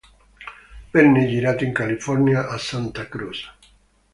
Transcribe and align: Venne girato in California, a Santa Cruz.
Venne 0.89 1.27
girato 1.27 1.63
in 1.63 1.73
California, 1.73 2.47
a 2.47 2.57
Santa 2.57 3.07
Cruz. 3.07 3.47